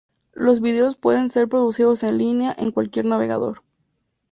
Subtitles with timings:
[0.33, 3.61] Los vídeos pueden ser reproducidos en línea en cualquier navegador.